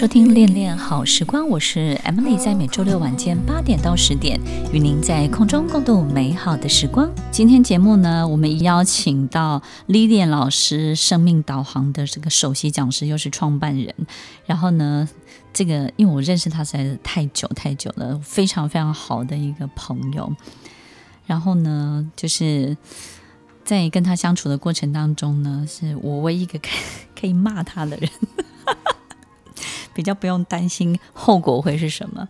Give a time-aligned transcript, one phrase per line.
[0.00, 4.40] 收听恋恋好时光，我是 Emily，在每周六晚间八点到十点，
[4.72, 7.12] 与您在空中共度美好的时光。
[7.30, 13.94] 今天节目呢，我们邀请到 Lilian 老师，生命导航的这个首席讲师，又是创办人。
[14.46, 15.06] 然后呢，
[15.52, 20.34] 这个因为我认识他实在是太久太久了，非常非常好的一个朋友。
[21.26, 22.74] 然后呢，就是
[23.66, 28.08] 在跟他相处的过程当中呢，是我唯一一个可 以可以骂他的人。
[29.94, 32.28] 比较不用担心后果会是什么。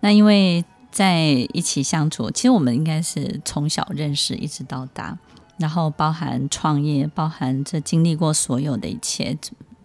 [0.00, 1.22] 那因为在
[1.52, 5.18] 一起相处，其实我们应该是从小认识一直到大，
[5.58, 9.36] 然后包含创业，包含这经历过所有的一切。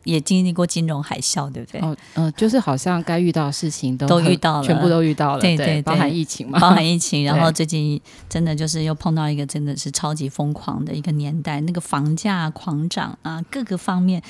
[0.09, 1.79] 也经历过金融海啸，对不对？
[1.81, 7.23] 哦，嗯、呃，就是好像该遇到的事情都都遇到了，全部都遇到了，对对，对，对，包含疫情嘛，包含疫情。
[7.23, 14.21] 然后最近真的就是又碰到一个真的是超级疯狂的一个年代，那个房价狂涨啊，各个方面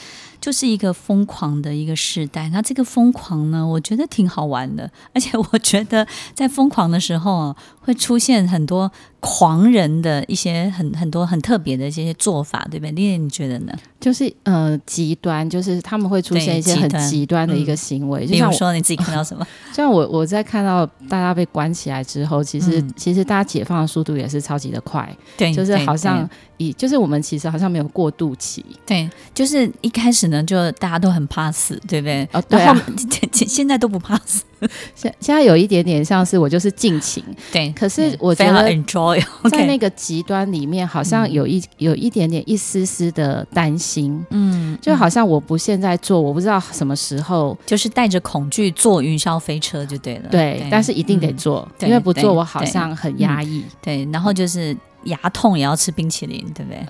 [0.42, 2.50] 就是一个疯狂的一个时代。
[2.50, 8.92] 那这个疯狂呢，我觉得挺好玩的，而且我觉得在疯狂的时候啊，会出现很多。
[9.20, 12.92] 狂人的一些很很多很特别的一些做法，对不对？
[12.92, 13.74] 丽丽，你觉得呢？
[14.00, 18.26] 就是呃，极端，就是他们会出现一些很极端的一个行为。
[18.26, 19.46] 就像我说，你自己看到什么？
[19.76, 25.14] 像我我在看到大家被关起来之后，其实、嗯、其实大家解放的速度也是超级的快。
[25.38, 26.28] 对，就是好像
[26.60, 28.64] 以就是我们其实好像没有过渡期。
[28.86, 32.30] 对，就是一开始呢，就大家都很怕死，对不对？
[32.32, 32.80] 哦，对啊。
[33.34, 34.44] 现现在都不怕死。
[34.94, 37.24] 现现在有一点点像是我就是尽情。
[37.50, 56.86] 对，可是我觉得 enjoy 在那个极端里面，好像有一有一点点一丝丝的担心，嗯，就好像我不现在做，我不知道什么时候，就是带着恐惧坐云霄飞车就对了，对，对但是一定得做，嗯、因为不做我好像很压抑对，然后就是牙痛也要吃冰淇淋，对不对？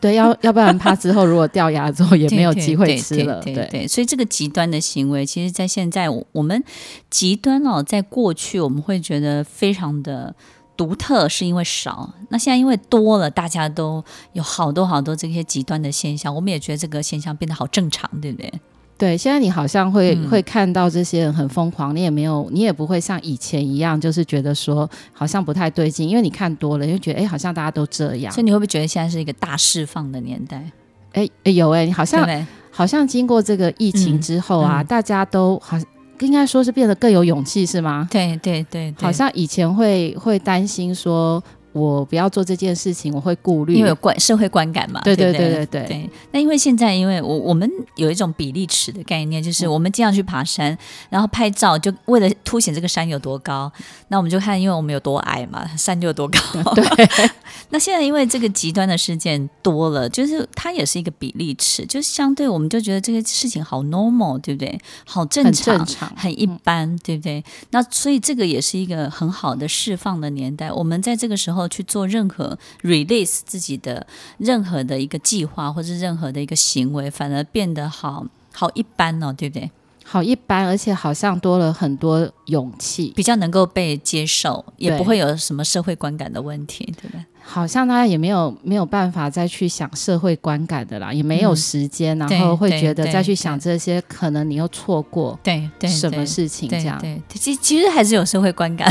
[0.00, 6.62] 对，要要不然怕之后如果掉牙之后也没有机会吃了，对对，对，对，对，所以这个极端的行为，其实，在现在我们
[7.10, 10.34] 极端哦，在过去我们会觉得非常的。
[10.76, 14.04] 独特是因为少，那现在因为多了，大家都
[14.34, 18.52] 有好多好多这些极端的现象，我们也觉得这个现象变得好正常，对不对？
[18.98, 28.32] 对，现在你好像会、嗯、会看到这些人很疯狂，你也没有，你也不会像以前一样，就是觉得说好像不太对劲，因为你看多了，就觉得哎，好像大家都这样。
[28.32, 30.68] 所以你会不会觉得现在是一个大释放的年代？
[31.12, 32.28] 哎，有哎，好像
[32.70, 35.78] 好像经过这个疫情之后啊，嗯嗯、大家都好。
[36.20, 38.08] 应该说是变得更有勇气，是吗？
[38.10, 41.40] 对对对，对，好像以前会会担心说。
[41.72, 45.00] 我不要做这件事情，我会顾虑，因为有观社会观感嘛。
[45.04, 50.76] 对对对对对，对，那因为现在，因为我我们有一种比例尺的概念，就是我们经常去爬山，
[51.10, 53.70] 然后拍照，就为了凸显这个山有多高。
[54.08, 56.38] 那我们就看，因为我们有多矮嘛，山就有多高。
[56.74, 56.84] 对。
[57.70, 64.80] 那现在因为这个极端的事件多了，就是它也是一个比例尺，就是相对我们就觉得这个事情好 normal，对不对？
[65.04, 67.44] 好正常，很正常，很一般，对不对？
[67.70, 70.72] 那所以这个也是一个很好的释放的年代。
[70.72, 71.57] 我们在这个时候。
[71.58, 74.06] 候去做任何 release 自己的
[74.38, 78.24] 任何的一个计划或者任何的一个行为，反而变得好
[78.54, 79.70] 好一般哦，对不对？
[80.04, 87.22] 好一般，而且好像多了很多勇气，比较能够被接受，也不会有什么社会观感的问题，对不对？
[87.50, 96.98] 好像大家也没有没有办法再去想社会观感的啦，也没有时间，嗯、然后会觉得再去想这些，可能你又错过对对什么事情这样。
[97.00, 98.86] 对，其其实还是有社会观感，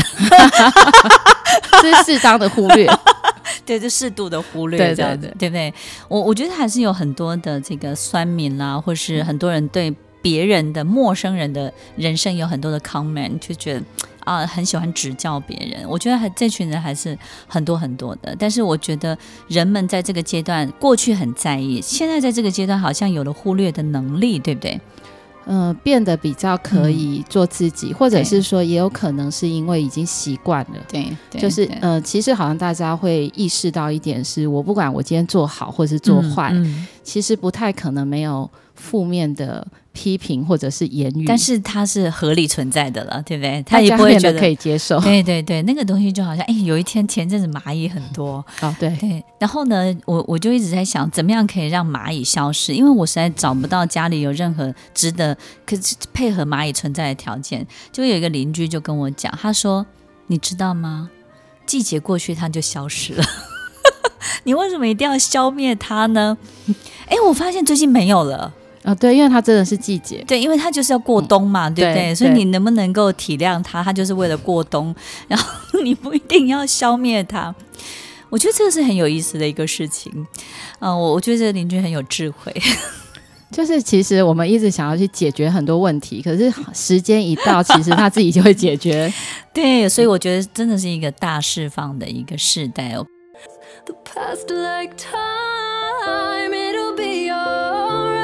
[1.80, 2.90] 这是适当的忽略，
[3.64, 5.74] 对，就适度的忽略这样子，对，对，对，对不对？
[6.08, 9.94] 我我觉得还是有很多的这个酸民啦，或是很多人对。
[10.20, 13.82] 别人的陌生人的人生有很多的 comment，就觉得
[14.28, 15.88] 啊，很喜欢指教别人。
[15.88, 19.16] 我觉得还这群人还是很多很多的，但是我觉得
[19.48, 24.78] 人们在这个阶段过去很在意，现在在这个阶段好像有了忽略的能力，对不对？
[25.50, 30.76] 嗯、呃，变得比较可以做自己，嗯、或者是说也有可能是因为已经习惯了。
[30.86, 31.10] 对，
[31.40, 39.66] 就是呃，其实好像大家会意识到一点是，我不管我今天做好或是做坏，嗯嗯、其实不太可能没有负面的。
[39.90, 43.60] 批评或者是言语，但是它是合理存在的了，对不对？
[43.64, 44.96] 他也不会觉得可以接受。
[45.02, 52.72] 对对对，那个东西就好像，哎，有一天前阵子蚂蚁很多， 哦对对，然后呢，我我就一直在想，怎么样可以让蚂蚁消失？
[52.72, 55.76] 因为我实在找不到家里有任何值得可
[56.12, 57.66] 配合蚂蚁存在的条件。
[57.90, 59.84] 就有一个邻居就跟我讲，他说
[60.28, 61.10] ：“你知道吗？
[61.66, 63.24] 季节过去它就消失了，
[64.44, 66.36] 你为什么一定要消灭它呢？”
[67.08, 68.52] 哎，我发现最近没有了。
[68.84, 72.06] 啊、哦，对，因为它真的是季节，对，因为它就是要过冬嘛，嗯、对不对？
[72.06, 73.82] 对，所以你能不能够体谅它？
[73.82, 74.94] 它就是为了过冬，
[75.26, 75.46] 然后
[75.82, 77.54] 你不一定要消灭它。
[78.30, 80.12] 我觉得这个是很有意思的一个事情。
[80.78, 82.54] 嗯、呃，我我觉得这个邻居很有智慧。
[83.50, 89.12] 就是其实我们一直想要去解决很多问题，可是时间一到，其实它自己就会解决。
[89.52, 93.04] 对，所以我觉得真的是一个大释放的一个时代哦。
[93.88, 98.18] The past like time, it'll be alright.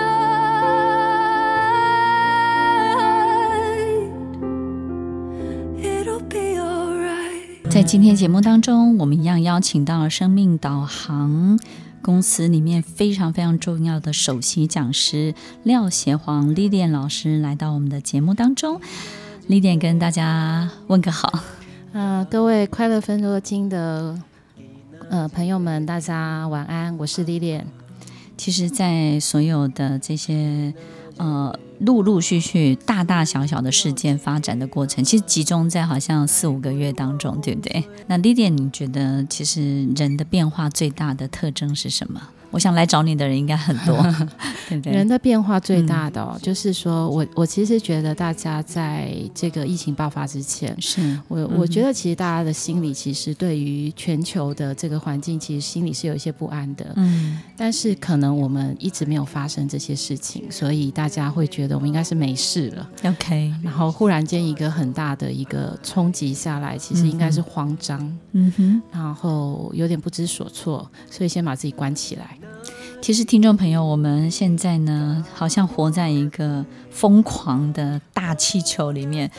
[5.83, 7.71] It'll be alright.
[7.71, 11.59] 在今天节目当中，我们一样邀请到了生命导航
[12.03, 18.83] 公司里面非常非常重要的首席讲师廖协煌 Lilian 老师来到我们的节目当中。
[19.49, 21.33] Lilian 跟大家问个好，
[21.95, 24.21] 呃，各位快乐分多金的
[25.15, 27.63] 呃朋友们，大家晚安，我是 Lilian。
[28.37, 30.75] 其实，在所有的这些
[31.19, 31.57] 呃。
[31.81, 37.85] 陆陆续续、大大小小的事件发展的过程，其实集中在好像四五个月当中，对不对？
[38.07, 42.23] 那 Lilian，你觉得其实人的变化最大的特征是什么？
[42.55, 43.97] 我想来找你的人应该很多，
[44.71, 44.93] 对不对？
[44.93, 56.87] 人的变化最大的、哦嗯，就是说我我其实觉得大家在这个疫情爆发之前，是我、嗯、我觉得其实大家的心里其实对于全球的这个环境，其实心里是有一些不安的。
[56.95, 62.89] 嗯，但是可能我们一直没有发生这些事情，所以大家会觉得我们应该是没事了。
[63.05, 68.01] OK，然后忽然间一个很大的一个冲击下来，其实应该是慌张。
[68.31, 72.39] 嗯哼，然后有点不知所措，所以先把自己关起来。
[73.05, 79.31] 其实，听众朋友，我们现在呢，好像活在一个疯狂的大气球里面。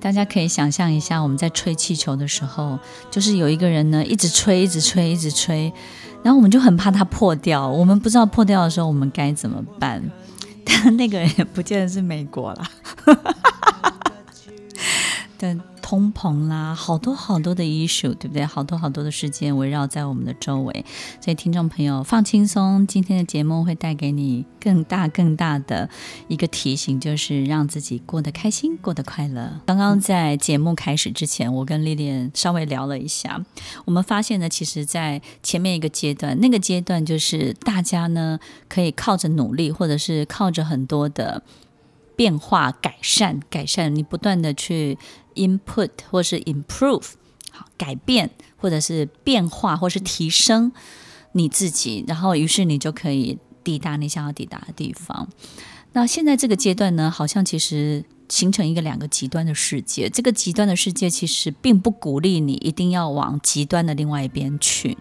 [0.00, 2.78] 大家可以想象一下，我们在吹气球的时候，
[3.10, 5.70] 就是有一个人呢，一直吹，一直吹，一直吹，
[6.22, 7.68] 然后我们就很怕它破掉。
[7.68, 10.02] 我们不知道破掉的时候，我们该怎么办？
[10.64, 12.70] 但那个人也不见得是美国啦。
[15.36, 15.60] 对。
[15.92, 18.46] 通膨啦，好多好多的 issue，对不对？
[18.46, 20.86] 好多好多的事件围绕在我们的周围，
[21.20, 25.90] 所以听众朋友放轻松，今天的节目会带给你更大更大的
[26.28, 29.60] 一个提醒，就是让自己过得开心，过得快乐。
[29.66, 33.44] 刚刚在节目开始之前，我跟丽丽稍微聊了一下，
[33.84, 41.42] 我们发现呢，其实，在前面一个阶段，那个阶段就是大家呢可以靠着努力，或者是靠着很多的
[42.16, 44.98] 变化、改善、改善，你不断的去。
[45.34, 47.12] Input 或是 improve，
[47.50, 48.28] 好，改变
[48.58, 50.72] 或者是变化或是提升
[51.32, 55.26] 你自己，然后于是你就可以抵达你想要抵达的地方。
[55.94, 60.10] 那现在这个阶段呢，好像其实形成一个两个极端的世界。
[60.10, 64.98] 这个极端的世界其实并不鼓励你一定要往极端的另外一边去。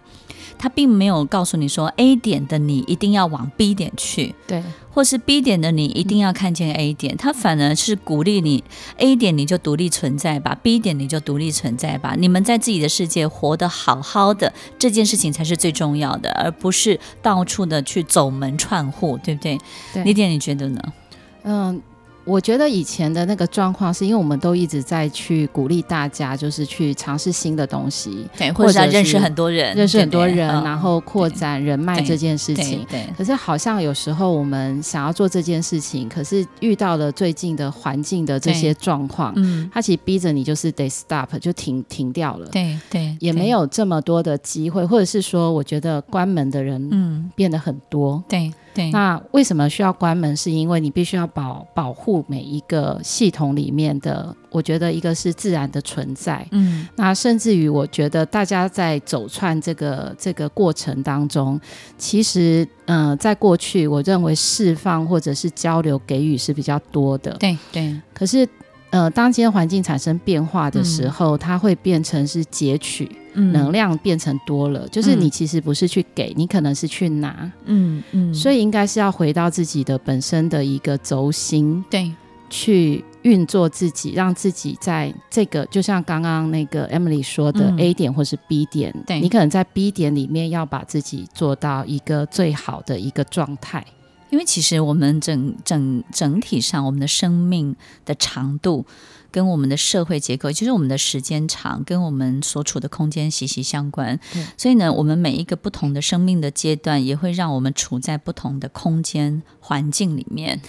[0.62, 8.64] 他并没有告诉你说 A 点的你一定要往 B 点去，对，或是 B 点的你一定要看见 A 点，他反而是鼓励你
[8.98, 19.58] A 点你就独立存在吧，B 点你就独立存在吧，你们在自己的世界活得好好的，这件事情才是最重要的，而不是到处的去走门串户，对不对？
[19.92, 20.94] 对，Lilian 你觉得呢？
[21.42, 21.82] 嗯。
[22.24, 32.86] 我觉得以前的那个状况，是因为我们都一直在去鼓励大家，就是去尝试新的东西，对，或者认识很多人，认识很多人，然后扩展人脉这件事情。
[32.90, 42.48] 对，可是好像有时候我们想要做这件事情，可是遇到了最近的环境的这些状况，嗯，它其实逼着你就是得 stop，就停停掉了。
[42.48, 48.24] 对对，也没有这么多的机会，或者是说，我觉得关门的人嗯变得很多。
[48.30, 48.52] 对。
[48.74, 50.36] 对，那为什么需要关门？
[50.36, 61.60] 是因为你必须要保保护每一个系统里面的，我觉得一个是自然的存在，嗯，那甚至于我觉得大家在走串这个这个过程当中，
[61.98, 68.48] 其实，嗯、呃，在过去，我认为释放或者是交流给予是比较多的，对对，可是。
[68.92, 82.12] 呃，当今天环境产生变化的时候，嗯、它会变成是截取能量变成多了，嗯、就是你其实不是去给，你可能是去拿，嗯嗯，所以应该是要回到自己的本身的一个轴心，对，
[82.50, 93.86] 去运作自己，让自己在这个就像刚刚那个 Emily 说的 A 点或是 B 点，对、嗯、你可能在 B 点里面要把自己做到一个最好的一个状态。
[94.30, 98.86] 因为其实我们整整整体上，我们的生命的长度
[99.32, 104.20] 跟我们的社会结构，也就是我们的时间长，跟我们所处的空间息息相关。
[104.58, 110.62] 所以呢，我们每一个不同的生命的阶段，也会让我们处在不同的空间环境里面。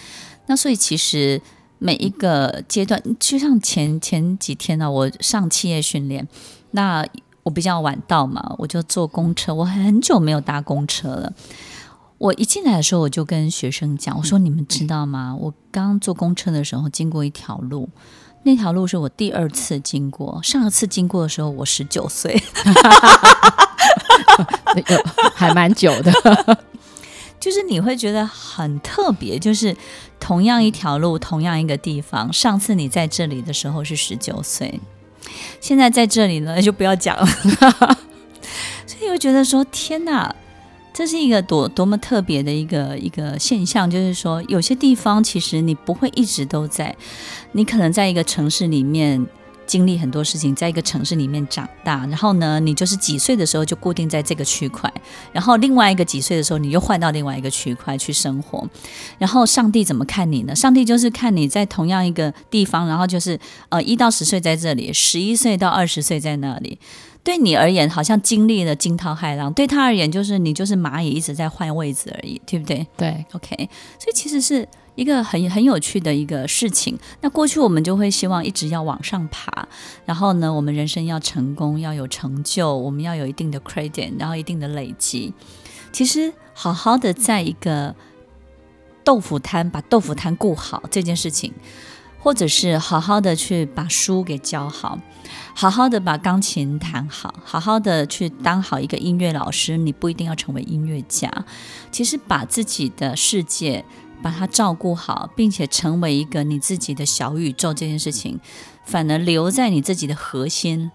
[0.47, 1.43] 那所以其实
[1.79, 6.27] 每一个阶段，就像前前几天呢，我上企业训练，
[6.71, 7.05] 那
[7.43, 11.33] 我比较晚到嘛，我就坐公车，我很久没有搭公车了。
[12.19, 15.35] 我一进来的时候，我就跟学生讲：“我说你们知道吗？
[15.35, 17.89] 我刚坐公车的时候经过一条路，
[18.45, 20.41] 那条路是我第二次经过。
[20.43, 22.43] 上一次经过的时候，我十九岁，
[25.35, 26.13] 还蛮久的。
[27.39, 29.77] 就是你会觉得很特别，就是
[30.21, 34.81] 同样一条路，同样一个地方，上次你在这里的时候是十九岁，
[35.61, 37.27] 现在在这里呢，就不要讲了。
[38.87, 40.35] 所以我觉得说，天哪！”
[40.93, 46.95] 这是一个多多么特别的一个一个现象，就是说，有些地方其实你不会一直都在，
[47.53, 49.27] 你可能在一个城市里面
[49.67, 54.93] 经历很多事情，在一个城市里面长大，然后呢，你就是几岁的时候就固定在这个区块，
[55.33, 58.69] 然后另外一个几岁的时候你又换到另外一个区块去生活，
[59.19, 60.55] 然后上帝怎么看你呢？
[60.55, 63.39] 上帝就是看你在同样一个地方，然后就是
[63.71, 66.79] 呃一到十岁在这里，十一岁到二十岁在那里。
[67.25, 72.87] 对你而言，好像经历了惊涛骇浪；对他而言，就是你就是蚂蚁一直在换位置而已，对不对？
[72.97, 73.57] 对，OK。
[73.99, 76.99] 所以其实是一个很很有趣的一个事情。
[77.21, 79.69] 那过去我们就会希望一直要往上爬，
[80.05, 85.33] 然后呢，我们人生要成功，要有成就，我们要有一定的 credit，然后一定的累积。
[85.93, 87.95] 其实好好的在一个
[89.05, 91.53] 豆腐摊把豆腐摊顾好这件事情，
[92.23, 94.99] 或者是好好的去把书给教好。
[95.55, 99.77] 好好的把钢琴弹好，好好的去当好一个音乐老师。
[99.77, 101.31] 你不一定要成为音乐家，
[101.91, 103.85] 其实把自己的世界
[104.23, 108.41] 把它照顾好，并且成为一个你自己的小宇宙这件事情，
[108.85, 110.91] 反而留在你自己的核心，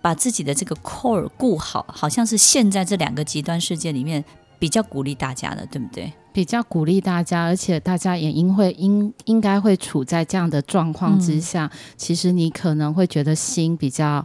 [0.00, 4.24] 把自己的这个 core 顾好，好像是现在这两个极端世界里面
[4.60, 6.12] 比较鼓励大家的，对不对？
[6.32, 14.24] 比较鼓励大家，而且大家也应会应应该会处在这样的状况之下，嗯、其实你可能会觉得心比较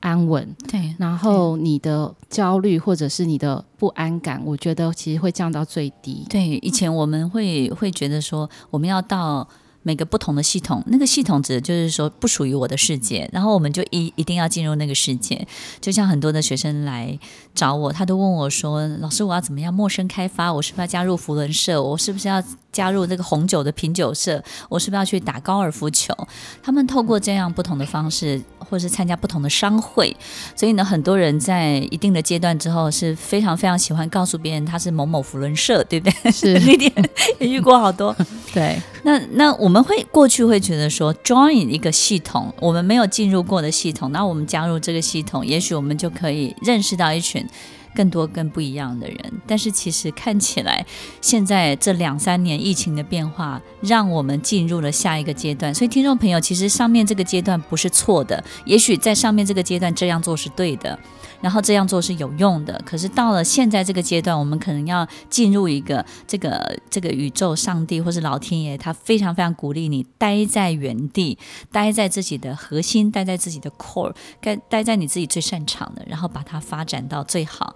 [0.00, 6.26] 安稳，对，然后你的焦虑或者是你的不安感，我觉得其实会降到最低。
[6.28, 9.48] 对，以前我们会会觉得说，我们要到。
[9.86, 15.46] 每个不同的系统，那个系统指的就是说不属于我的世界，然后我们就一一定要进入那个世界。
[15.80, 17.16] 就像很多的学生来
[17.54, 20.52] 找我，他都问我说：“老师，我要怎么样陌生开发？
[20.52, 21.80] 我是不是要加入福伦社？
[21.80, 24.42] 我是不是要加入这个红酒的品酒社？
[24.68, 26.12] 我是不是要去打高尔夫球？”
[26.60, 30.16] 他们透过这样不同的方式，或是参加不同的商会，
[30.56, 36.32] 所以呢，很多人在一定的阶段之后是非常非常喜欢告诉别人他是某某福伦社，对不对？
[36.32, 36.92] 是 那天
[37.38, 38.14] 也遇过好多。
[38.52, 47.46] 对，那那我们我们会过去会觉得说，join 一个系统，我们没有进入过的系统，那我们加入这个系统，也许我们就可以认识到一群。
[47.94, 50.84] 更多更不一样的人，但是其实看起来，
[51.22, 55.74] 现在这两三年疫情的变化，让我们进入了下一个阶段。
[55.74, 60.98] 所以，听众朋友，其实上面这个阶段不是错的，也许在上面这个阶段这样做是对的，
[61.40, 62.80] 然后这样做是有用的。
[62.84, 71.38] 可是到了现在这个阶段，我们可能要进入一个这个这个宇宙、上帝或是老天爷，他非常非常鼓励你待在原地，
[71.70, 77.74] 待在自己的核心，待在自己的 core，该待在你自己最擅长的，然后把它发展到最好。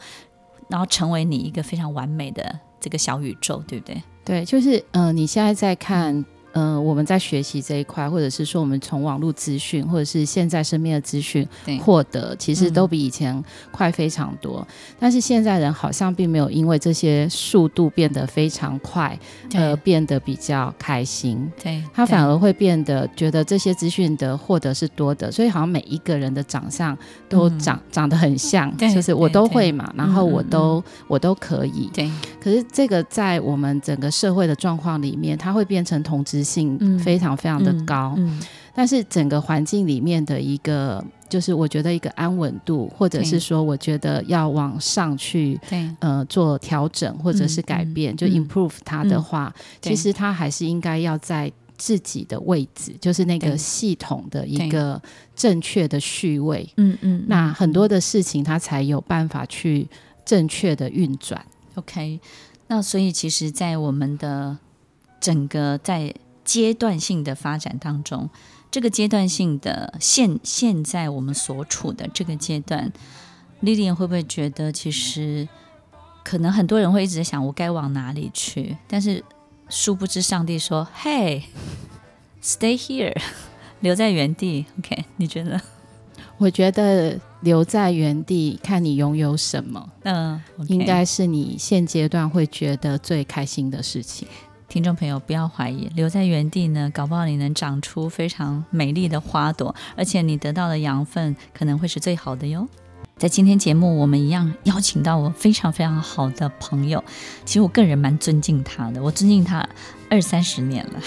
[0.68, 4.02] 然后成为你一个非常完美的这个小宇宙，对不对？
[4.24, 11.46] 对，就是呃，你现在在看呃，我们在学习这一块，或者是说我们从网络资讯，或者是现在身边的资讯
[11.82, 14.66] 获得，其实都比以前快非常多。
[14.68, 19.18] 嗯、但是现在人好像并没有因为这些速度变得非常快，
[19.54, 21.50] 而变得比较开心。
[21.62, 26.96] 对，他反而会变得觉得这些资讯的获得是多的，所以好像每一个人的长相
[27.28, 31.88] 都长、嗯、长得很像，就是我都会嘛，然后我都、嗯、我都可以。
[31.94, 32.10] 对，
[32.42, 38.16] 可是这个在我们整个社会的状况里面，它会变成同质性非常非常的高，
[38.74, 45.60] 但是整个环境里面的一个，就是我觉得一个安稳度，或者是说，我觉得要往上去，
[45.98, 55.00] 呃，做调整或者是改变，嗯、就 improve 它的话，嗯、其实它还是应该要在自己的位置，就是那个系统的一个
[55.34, 59.88] 正确的序位，嗯嗯，那很多的事情它才有办法去
[60.24, 61.44] 正确的运转。
[61.74, 62.20] OK，
[62.68, 64.58] 那所以其实，在我们的
[65.20, 66.12] 整个在
[66.50, 68.28] 阶段性的发展当中，
[68.72, 72.92] 这个阶段性的现现在我们所处的这个阶段
[73.62, 75.48] ，Lilian 会不会觉得其实
[76.24, 78.76] 可能很多人会一直在想我该往哪里去？
[78.88, 79.22] 但是
[79.68, 83.16] 殊不知上帝说：“Hey，stay here，
[83.78, 84.66] 留在原地。
[84.80, 85.60] ”OK，你觉得？
[86.38, 90.66] 我觉得留在原地，看你拥有什么，嗯，okay.
[90.66, 94.26] 应该是你现阶段会觉得最开心的事情。
[94.70, 102.68] 听众朋友，不要怀疑，留在原地呢，搞不好你能长出非常美丽的花朵，而且你得到的养分可能会是最好的哟。
[103.16, 107.02] 在今天节目，我们一样邀请到我非常非常好的朋友，
[107.44, 109.68] 其实我个人蛮尊敬他的，我尊敬他
[110.08, 111.00] 二三十年了。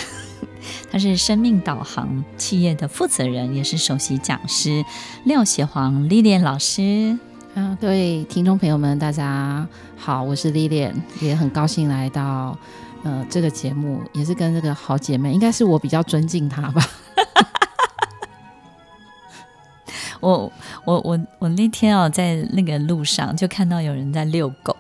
[0.92, 4.84] 他是生命导航企业的负责人，也是首席讲师
[5.24, 7.18] 廖协煌丽莲老师。
[7.56, 9.66] 啊，各位听众朋友们，大家
[9.96, 12.58] 好，我是丽莲也很高兴来到。
[13.04, 16.82] 呃，这个节目也是跟这个好姐妹，应该是我比较尊敬她吧。
[20.22, 20.52] 我
[20.86, 24.74] 我我我那天啊，在那个路上就看到有人在遛狗，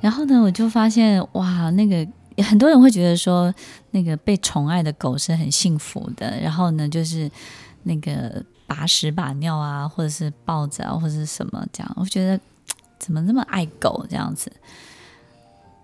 [0.00, 2.06] 然后呢，我就发现哇，那个
[2.44, 3.52] 很多人会觉得说，
[3.90, 7.28] 那个被宠爱的狗是很幸福的，然后呢，就是
[7.82, 12.38] 那个把屎把尿啊，或者是抱着啊，或者是什么这样，我觉得
[13.00, 14.52] 怎么那么爱狗这样子。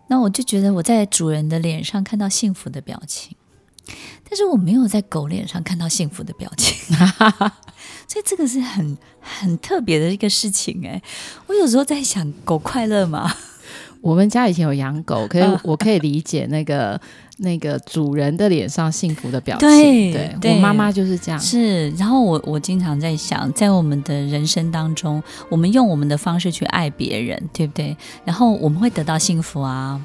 [0.08, 3.36] 那我就觉得我在主人的脸上看到幸福的表情，
[4.28, 6.74] 但是我没有在狗脸上看到幸福的表情，
[8.06, 11.02] 所以这个是很很特别的一个事情哎。
[11.46, 13.34] 我有时候在想，狗快乐吗？
[14.06, 17.00] 我们家以前有养狗，可是我可以理解那个。
[17.38, 19.68] 那个主人的脸上幸福的表情，
[20.40, 21.38] 对，我妈妈就是这样。
[21.38, 27.94] 是，然后我我经常在想，在我们的人生当中，我们用我们的方式去爱别人，对不对？
[28.24, 30.00] 然后我们会得到幸福啊，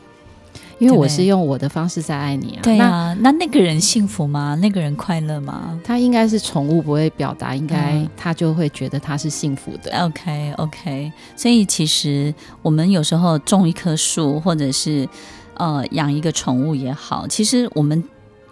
[0.81, 2.59] 因为我是用我的方式在爱你啊。
[2.63, 4.57] 对啊，那那，那个人幸福吗？
[4.61, 5.79] 那个人快乐吗？
[5.83, 9.91] 他应该是宠物不会表达，应该他就会觉得他是幸福的。
[9.91, 15.07] 嗯、OK OK，所以其实我们有时候种一棵树，或者是。
[15.55, 18.03] 呃，养一个宠物也好，其实我们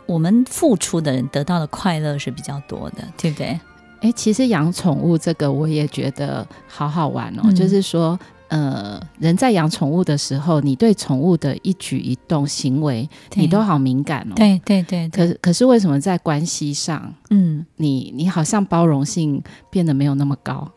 [0.06, 3.60] 我们付出的人得到的快乐是比较多的，对不对？
[4.02, 7.42] 哎，其实养宠物这个我也觉得好好玩哦。
[7.46, 14.34] 嗯、就是说，呃，人在养宠物的时候，你对宠物的一举一动行为，你都好敏感哦。
[14.36, 15.10] 对对对，对。
[15.10, 20.72] 可是可是为什么在关系上，嗯，你你好像包容性变得没有那么高？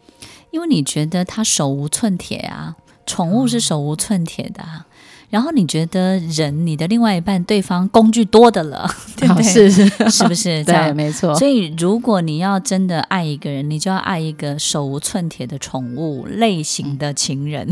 [0.50, 4.86] 因为你觉得它手无寸铁啊，宠物是手无寸铁的啊。
[4.86, 4.91] 嗯
[5.32, 9.42] 然后你觉得人，你的另外一半，对方工具多的了， 对不对？
[9.42, 10.62] 是是，是不是？
[10.68, 11.34] 对，没错。
[11.34, 17.66] 所以，如果你要真的爱一个人，你就要爱一个手无寸铁的宠物类型的情人。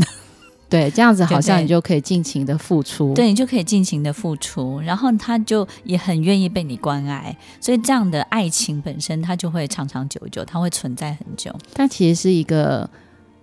[0.67, 3.13] 对，这样子好像你就可以尽情的付出。
[3.13, 7.37] 对，你就可以尽情的付出，然后他就也很愿意被你关爱。
[7.59, 11.55] 所以，这样的爱情本身，它就会长长久久，它会存在很久。
[11.73, 12.89] 但其实是一个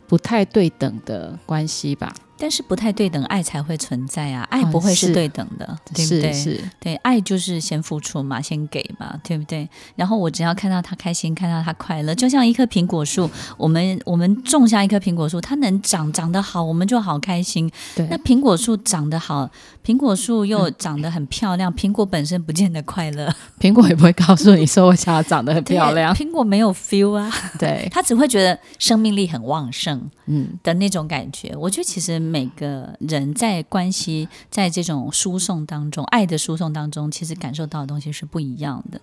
[0.09, 2.13] 不太对等的关系吧。
[2.39, 4.43] 但是不太对等，爱才会存在啊！
[4.51, 6.33] 爱不会是对等的，哦、对不对？
[6.33, 9.69] 是是，对，爱就是先付出嘛，先给嘛，对不对？
[9.97, 17.69] 然后我只要看到他开心，看到他快乐，就像一棵苹果树， 我们我们种下一棵苹果树，它能长长得好，我们就好开心。
[17.97, 19.51] 对，那苹果树长得好，
[19.85, 26.15] 苹果树又长得很漂亮，苹果本身不见得快乐， 苹果也不会告诉你说我想要长得很漂亮。
[26.15, 31.53] 苹果没有 feel 啊，对，他只会觉得生命力很旺盛，嗯的那种感觉。
[31.57, 32.28] 我觉得其实。
[32.29, 39.01] 每个人在关系在这种输送当中，爱的输送当中，其实感受到的东西是不一样的。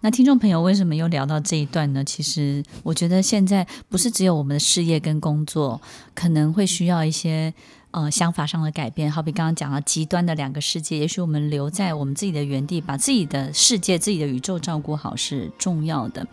[0.00, 2.02] 那听众朋友为什么又聊到这一段呢？
[2.04, 5.80] 其实我觉得现在不是只有我们的事业跟工作
[6.14, 7.52] 可能会需要一些
[7.94, 9.10] 呃想法上的改变。
[9.10, 16.26] 好比刚刚讲了极端的两个世界，也许我们留在我们自己的原地，把自己的世界、自己的宇宙照顾好是重要的。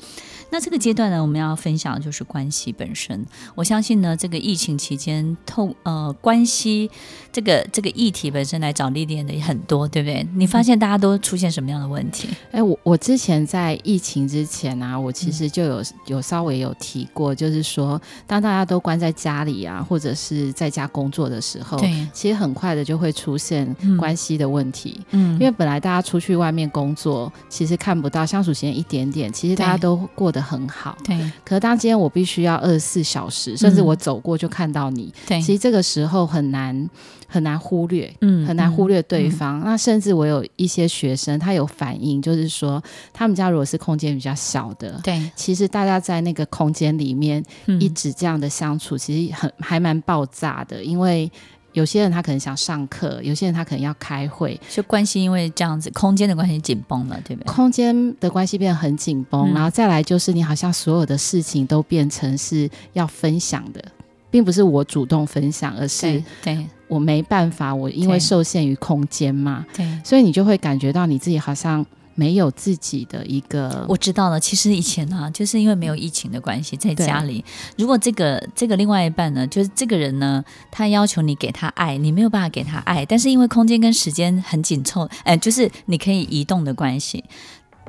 [0.50, 3.26] 那这个阶段呢，我们要分享的就是关系本身。
[3.56, 6.90] 我相信呢，这个疫情期间透呃关系
[7.32, 10.28] 这个这个议题本身来找历练的也很多，对不对？
[10.36, 12.28] 你发现大家都出现什么样的问题？
[12.52, 25.00] 哎，我我之前在疫情之前啊，我其实就有有稍微有提过，就是说，当大家都关在家里啊，或者是在家工作的时候，对，其实很快的就会出现关系的问题。
[25.12, 31.18] 嗯，因为本来大家出去外面工作，其实看不到相处时间一点点，其实大家都过得很好，对。
[31.44, 35.42] 可是当今天我必须要二十四小时，甚至我走过就看到你，对。
[35.42, 36.90] 其实这个时候很难
[37.28, 39.62] 很难忽略，嗯，很难忽略对方。
[39.64, 42.82] 那甚至我有一些学生，他有反映，就是说
[43.14, 47.44] 他们家如果是空间比较小的，对，其实大家在那个空间里面
[47.80, 51.32] 一直这样的相处，其实很还蛮爆炸的，因为。
[51.74, 57.54] 有些人他可能想上课，有些人他可能要开会，就关系因为这样子空间的关系紧绷了，对不对？
[57.54, 63.84] 空间的关系变得很紧绷，嗯，然后再来就是你好像所有的事情都变成是要分享的，
[64.30, 71.86] 并不是我主动分享，而是对我没办法，我因为受限于空间嘛，对，所以你就会感觉到你自己好像。
[72.16, 74.40] 没有自己的一个，我知道了。
[74.40, 77.44] 其实以前呢、啊，就是因为没有疫情的关系，在家里，
[77.78, 87.24] 如果这个这个另外一半呢，就是这个人呢，他要求你给他爱，你没有办法给他爱，但是因为空间跟时间很紧凑，哎，就是你可以移动的关系，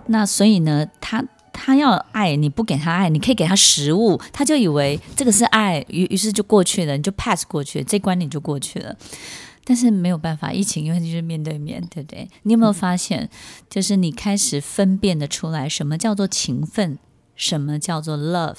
[0.06, 8.96] 那所以呢，他他要爱，你不给他爱，你可以给他食物，他就以为这个是爱，于于是就过去了，你就 pass 过去，这关你就过去了。
[9.64, 12.29] 但是没有办法，疫情因为就是面对面，对不对？
[12.42, 13.29] 你有没有发现，
[13.70, 16.98] 就是你开始分辨得出来，什么叫做情分，
[17.37, 18.57] 什么叫做 love？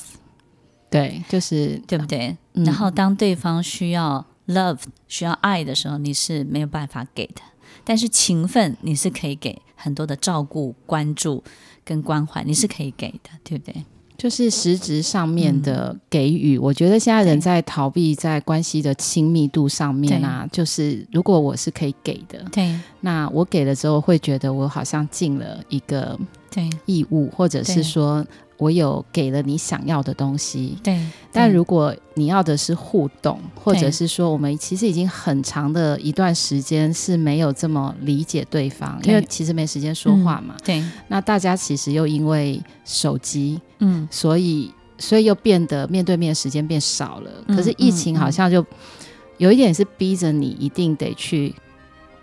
[0.89, 2.37] 对，就是对不对？
[2.53, 2.63] 嗯。
[2.63, 7.41] 然后当对方需要 love、需要爱的时候，你是没有办法给的。
[7.83, 11.43] 但是情分你是可以给很多的照顾、关注
[11.83, 13.83] 跟关怀，你是可以给的，对不对？
[14.23, 26.17] 就是实质上面的给予，嗯，我觉得现在人在逃避在关系的亲密度上面啊，就是如果我是可以给的，对，那我给了之后会觉得我好像尽了一个
[26.49, 26.69] 对。
[26.85, 28.25] 义务，或者是说。
[28.63, 30.97] 我有给了你想要的东西，对。
[31.33, 40.55] 但如果你要的是互动，或者是说我们其实已经很长的一段时间是没有这么理解对方，因为其实没时间说话嘛。
[40.63, 40.81] 对。
[41.09, 47.31] 那大家其实又因为手机，嗯，所以所以又变得面对面的时间变少了。
[47.47, 48.65] 可是疫情好像就
[49.37, 51.53] 有一点是逼着你一定得去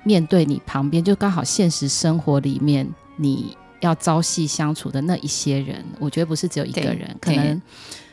[0.04, 3.54] 面对你旁边，就刚好现实生活里面你。
[3.80, 7.60] 要朝夕相处的那一些人，我觉得不是只有一个人，可能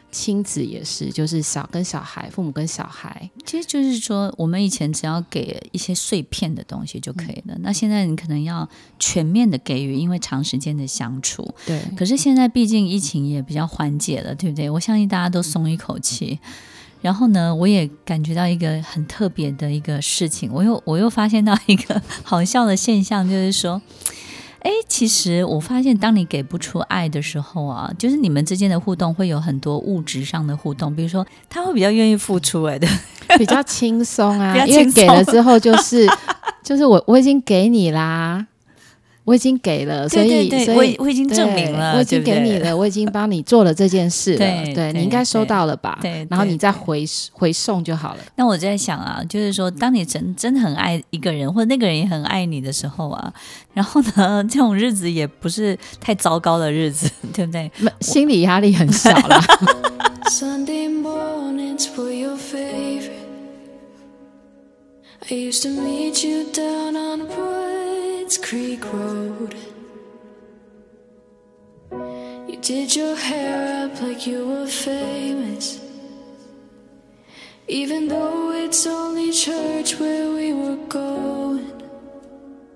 [0.09, 11.53] 亲子也是，就是小跟小孩，父母跟小孩，其实就是说，我们以前只要给一些碎片的东西就可以了，嗯、那现在你可能要全面的给予，因为长时间的相处。
[11.65, 11.81] 对。
[11.97, 14.69] 可是现在毕竟疫情也比较缓解了，对不对？
[14.69, 16.39] 我相信大家都松一口气。
[16.41, 16.49] 嗯、
[17.01, 23.81] 然后呢，我也感觉到一个很特别的一个事情，我又我又发现到一个 好笑的现象，就是说。
[24.59, 32.87] 哎，其实我发现，当你给不出爱的时候啊，就是你们之间的互动会有很多物质上的互动，比如说他会比较愿意付出，哎，的，
[33.37, 36.07] 比较轻松啊， 因为给了之后就是
[36.63, 38.47] 就是我我已经给你啦。
[39.27, 45.99] 我已经给了，所以，对对对，所以我我已经证明了，我已经给你了，对对，我已经帮你做了这件事了， 对，对，对，你应该收到了吧？
[46.01, 48.21] 对，然后你再回回送就好了。
[48.37, 53.33] 那我在想啊，就是说，当你真真的很爱一个人，或者那个人也很爱你的时候啊，
[53.73, 57.69] 然后呢， 这种日子也不是太糟糕的日子， 对不对？
[57.99, 59.11] 心理压力很小
[68.27, 68.43] 了。
[68.43, 69.55] Creek Road.
[72.47, 75.79] You did your hair up like you were famous,
[77.67, 81.63] even though it's only church where we were going.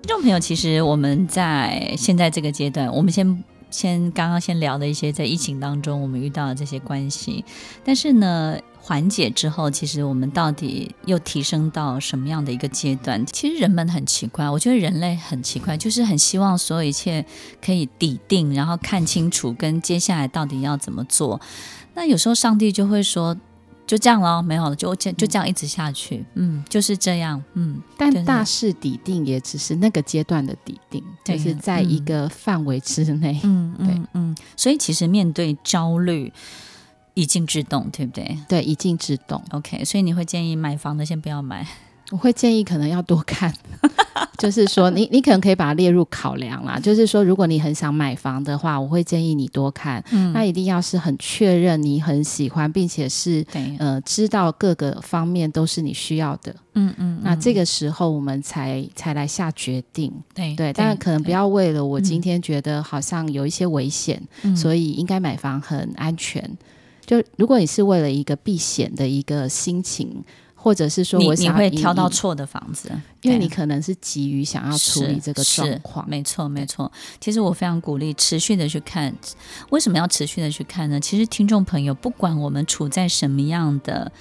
[0.02, 7.44] 听众朋友，其实我们在现在这个阶段，我们先先刚刚先聊的一些在疫情当中我们遇到的这些关系，
[7.84, 8.58] 但是呢。
[8.84, 13.24] 缓解之后，其实我们到底又提升到什么样的一个阶段？
[13.26, 17.24] 其实人们很奇怪，我觉得人类很奇怪，就是很希望所有一切
[17.64, 21.40] 可以抵定，然后看清楚跟接下来到底要怎么做。
[21.94, 23.36] 那有时候上帝就会说
[23.86, 27.40] ：“就这样了，没有了，就就这样一直下去。”嗯，就是这样。
[27.54, 33.38] 嗯，但大事底定也只是那个阶段的底定，就是在一个范围之内。
[33.44, 36.32] 嗯嗯嗯，所以其实面对焦虑。
[37.14, 38.38] 一静制动，对不对？
[38.48, 39.42] 对，一静制动。
[39.50, 41.66] OK，所以你会建议买房的先不要买。
[42.10, 43.50] 我会建议可能要多看，
[44.36, 46.78] 就是说你你可能可以把它列入考量啦。
[46.78, 50.04] 就是说，如果你很想买房的话，我会建议你多看。
[50.10, 56.54] 嗯，那一定要是很确认你很喜欢，并且是对呃知道各个方面都是你需要的。
[56.74, 60.12] 嗯嗯，嗯，那这个时候我们才才来下决定。
[60.34, 64.22] 对对，但可能不要为了我今天觉得好像有一些危险，
[64.54, 66.58] 所以应该买房很安全。
[67.12, 70.24] 就如果你是为了一个避险的一个心情。
[70.54, 72.88] 或者是说我想，你会挑到错的房子，
[73.22, 76.08] 因为你可能是急于想要处理这个状况。
[76.08, 76.92] 没错，没错。
[77.20, 79.12] 其实我非常鼓励持续的去看。
[79.70, 81.00] 为什么要持续的去看呢？
[81.00, 84.12] 其实听众朋友，不管我们处在什么样的。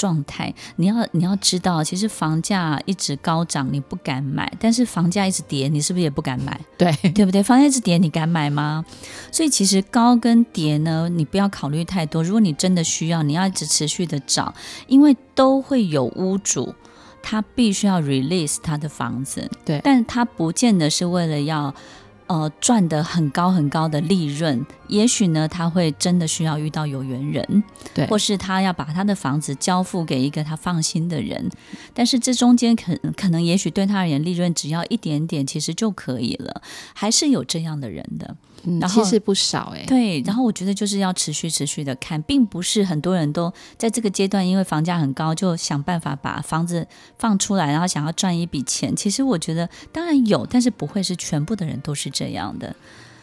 [0.00, 6.58] 状态，你要你要知道，其实房价一直高涨，你不敢买；但是房价一直跌，你是不是也不敢买？
[6.78, 7.42] 对，对不对？
[7.42, 8.82] 房价一直跌，你敢买吗？
[9.30, 12.24] 所以其实高跟跌呢，你不要考虑太多。
[12.24, 14.54] 如果你真的需要，你要一直持续的找，
[14.86, 16.74] 因为都会有屋主，
[17.22, 21.74] 他必须要 release 他的房子，对，但他不见得是为了要。
[22.30, 31.50] 呃，赚得很高很高的利润，也许呢，他会真的需要遇到有缘人，对，或是他要把他的房子交付给一个他放心的人，
[31.92, 36.62] 但是这中间可可能也许对他而言，利润只要一点点，其实就可以了，
[36.94, 38.36] 还是有这样的人的。
[38.64, 46.86] 嗯，然后其实不少哎、欸，对，然后我觉得就是要持续持续的看，并不是很多人都在这个阶段，因为房价很高，就想办法把房子
[47.18, 48.94] 放出来，然后想要赚一笔钱。
[48.94, 52.74] 其实我觉得当然有，但是不会是全部的人都是这样的。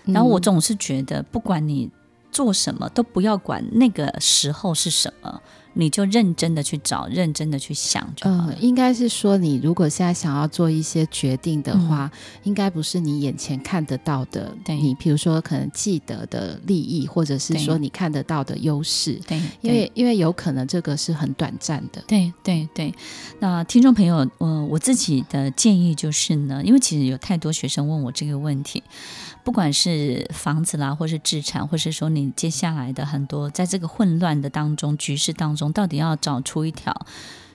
[0.06, 1.92] 然后我总是觉得，不管你
[2.32, 5.42] 做什么，都不要管那个时候是什么。
[5.78, 8.54] 你就认真的去找，认真的去想就好了。
[8.54, 14.54] 嗯，应该是说，你如果现在想要做一些决定的话，嗯、应该不是你眼前看得到的。
[14.66, 19.20] 对，你比如说可能记得的利益，或者是说你看得到的优势。
[19.28, 22.04] 对，因为因为有可能这个是很短暂的。
[22.08, 22.94] 对对对。
[23.40, 28.82] 那听众朋友，我我自己的建议就是呢，因为其实有太多学生问我这个问题。
[29.48, 37.08] 不管是房子啦，或是资产，或是说你接下来的很多，在这个混乱的当中、局势当中，到底要找出一条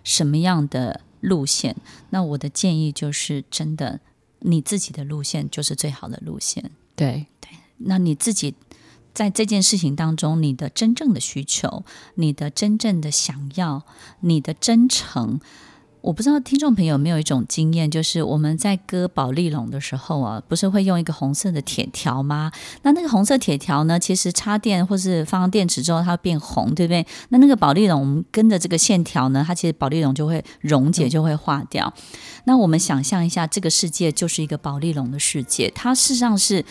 [0.02, 1.76] 什么样的路线？
[2.09, 4.00] 那我的建议就是，真的，
[4.38, 6.70] 你自己的路线就是最好的路线。
[6.96, 8.55] 对对，那你自己
[9.12, 13.85] 在这件事情当中，你的真正的需求，你的真正的想要，
[14.20, 15.38] 你的真诚。
[16.03, 22.51] 我不知道听众朋友有没有一种经验，就是我们在割保丽龙的时候啊，不是会用一个红色的铁条吗？
[22.83, 27.07] 那那个红色铁条呢，其实插电或是放电池之后，它会变红，对不对？
[27.29, 31.93] 那那个保丽龙，我们跟着这个线条呢，它其实保丽龙就会溶解，就会化掉。
[31.97, 32.03] 嗯。
[32.47, 36.65] 那我们想象一下，这个世界就是一个保丽龙的世界，它事实上是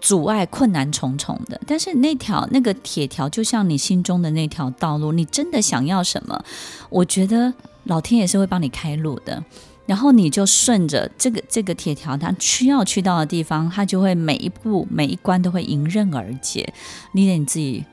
[0.00, 1.60] 阻碍、困难重重的。
[1.68, 6.44] 但是那条那个铁条，就像你心中的那条道路，你真的想要什么？
[6.90, 7.54] 我觉得。
[7.84, 9.44] 老天爷是会帮你开路的，
[9.86, 16.72] 然后你就顺着这个这个铁条，它需要去到的地方，它就会每一步每一关都会迎刃而解。
[17.12, 17.84] 你得你自己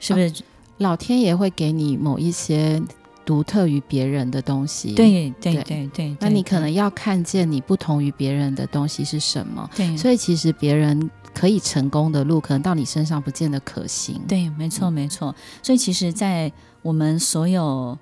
[0.00, 0.28] 是不是？
[0.28, 0.32] 哦，
[0.78, 2.82] 老天爷会给你某一些
[3.24, 4.94] 独特于别人的东西？
[4.94, 6.16] 对对对对，对。
[6.20, 9.68] 那你可能要看见你不同于别人的东西是什么？
[9.76, 9.94] 对。
[9.96, 14.18] 所以其实别人可以成功的路，可能到你身上不见得可行。
[14.26, 15.34] 对，没错没错。
[15.62, 17.98] 所以其实，在我们所有。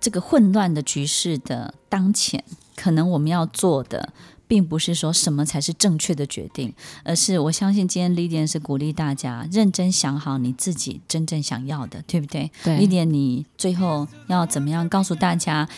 [0.00, 2.42] 这个混乱的局势的当前，
[2.74, 4.12] 可能我们要做的，
[4.48, 12.50] 并不是说什么才是正确的决定，而是我相信今天 Lidian 是鼓励大家认真想好你自己真正想要的，对不对？
[12.64, 15.68] 对，Lidian，你最后要怎么样告诉大家？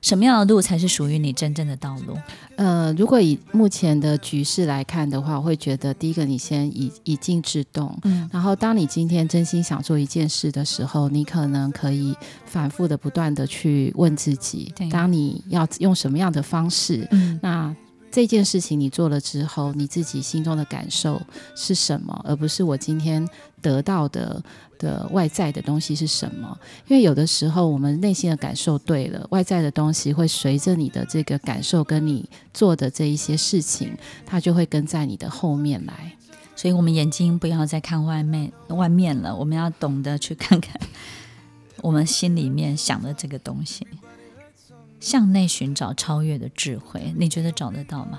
[0.00, 2.16] 什么样的路才是属于你真正的道路？
[2.56, 12.14] 呃，如果以目前的局势来看的话，我会觉得第一个，你先以以静制动，嗯，然后当你今天真心想做一件事的时候，你可能可以
[12.46, 17.74] 反复的不断的去问自己，当你要用什么样的方式，嗯，那。
[18.10, 21.20] 这件事情你做了之后，你自己心中的感受
[21.54, 22.18] 是什么？
[22.24, 23.24] 而不是我今天
[23.60, 24.42] 得到的
[24.78, 26.58] 的外在的东西是什么？
[26.86, 36.12] 因为有的时候我们内心的感受对了，外在的东西会随着你的这个感受跟你做的这一些事情，它就会跟在你的后面来。
[36.56, 40.74] 所以，我们眼睛不要再看外面外面了，我们要懂得去看看
[41.82, 43.86] 我们心里面想的这个东西。
[44.98, 48.18] 向内寻找超越的智慧，你觉得找得到吗？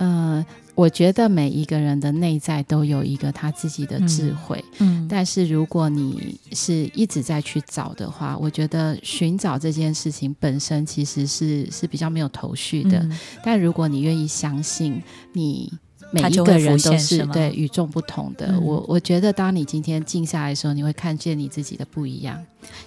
[0.00, 4.64] 呃，我觉得每一个人的内在都有一个他自己的智慧。
[4.78, 12.98] 嗯，但是如果你是一直在去找的话，我觉得寻找这件事情本身其实是是比较没有头绪的。
[12.98, 15.00] 嗯，但如果你愿意相信
[15.32, 15.72] 你。
[16.12, 18.46] 每一个人都是对与众不同的。
[18.48, 22.36] 嗯、我我觉得，当你今天静下来的时候，你会看见你自己的不一样。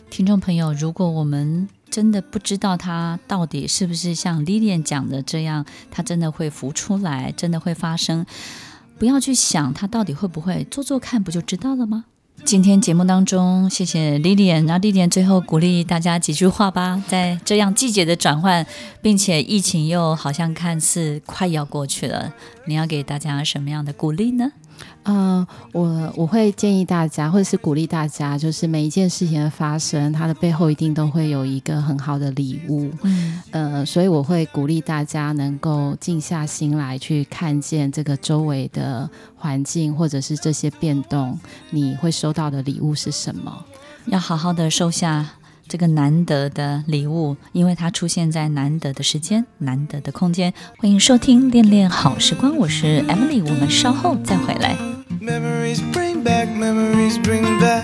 [0.09, 8.25] 听众朋友，如果我们真的不知道它到底是不是像 Lilian 讲的这样，它真的会浮出来，真的会发生。
[8.97, 12.05] 不要去想它到底会不会，做做看不就知道了吗？
[12.43, 17.01] 今天节目当中，谢谢 Lilian，然后 Lilian 最后鼓励大家几句话吧。
[17.07, 18.65] 在这样季节的转换，
[19.03, 22.33] 并且疫情又好像看似快要过去了，
[22.65, 24.51] 你要给大家什么样的鼓励呢？
[25.03, 32.91] 呃，我我会建议大家，或者是鼓励大家，就是每一件事情的发生，它的背后一定都会有一个很好的礼物。
[33.03, 43.63] 嗯，呃，所以我会鼓励大家能够静下心来，去看见这个周围的环境，或者是这些变动，你会收到的礼物是什么？
[44.07, 45.25] 要好好的收下
[45.73, 50.53] 这个难得的礼物，因为它出现在难得的时间、难得的空间。
[50.77, 54.77] 欢迎收听《恋恋好时光》，我是 Emily，我们稍后再回来。
[55.19, 57.81] Memories bring back, memories bring back.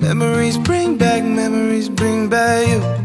[0.00, 2.99] Memories bring back, memories bring back you.